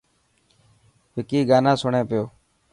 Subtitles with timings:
[1.13, 2.23] وڪي گانا سوڻي پيو.